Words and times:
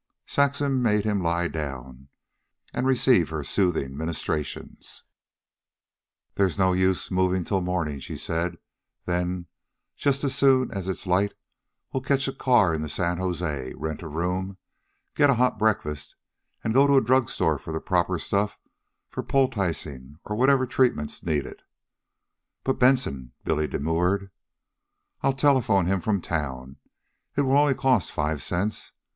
Saxon 0.25 0.81
made 0.81 1.05
him 1.05 1.21
lie 1.21 1.47
down 1.47 2.07
and 2.73 2.87
receive 2.87 3.29
her 3.29 3.43
soothing 3.43 3.95
ministrations. 3.95 5.03
"There 6.33 6.47
is 6.47 6.57
no 6.57 6.73
use 6.73 7.11
moving 7.11 7.43
till 7.43 7.61
morning," 7.61 7.99
she 7.99 8.17
said. 8.17 8.57
"Then, 9.05 9.45
just 9.95 10.23
as 10.23 10.33
soon 10.35 10.71
as 10.71 10.87
it's 10.87 11.05
light, 11.05 11.35
we'll 11.93 12.01
catch 12.01 12.27
a 12.27 12.33
car 12.33 12.73
into 12.73 12.89
San 12.89 13.19
Jose, 13.19 13.75
rent 13.77 14.01
a 14.01 14.07
room, 14.07 14.57
get 15.13 15.29
a 15.29 15.35
hot 15.35 15.59
breakfast, 15.59 16.15
and 16.63 16.73
go 16.73 16.87
to 16.87 16.97
a 16.97 17.03
drug 17.03 17.29
store 17.29 17.59
for 17.59 17.71
the 17.71 17.79
proper 17.79 18.17
stuff 18.17 18.57
for 19.07 19.21
poulticing 19.21 20.15
or 20.25 20.35
whatever 20.35 20.65
treatment's 20.65 21.21
needed." 21.21 21.61
"But 22.63 22.79
Benson," 22.79 23.33
Billy 23.43 23.67
demurred. 23.67 24.31
"I'll 25.21 25.33
telephone 25.33 25.85
him 25.85 26.01
from 26.01 26.21
town. 26.23 26.77
It 27.37 27.41
will 27.41 27.55
only 27.55 27.75
cost 27.75 28.11
five 28.11 28.41
cents. 28.41 28.93